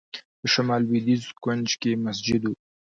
[0.41, 2.53] د شمال لوېدیځ کونج کې مسجد و.